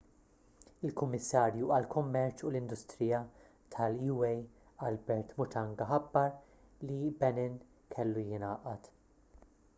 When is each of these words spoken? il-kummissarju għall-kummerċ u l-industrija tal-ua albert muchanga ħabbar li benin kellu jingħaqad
il-kummissarju 0.87 1.67
għall-kummerċ 1.75 2.41
u 2.47 2.49
l-industrija 2.53 3.19
tal-ua 3.75 4.31
albert 4.89 5.37
muchanga 5.43 5.91
ħabbar 5.93 6.35
li 6.91 6.99
benin 7.23 7.63
kellu 7.97 8.27
jingħaqad 8.33 8.93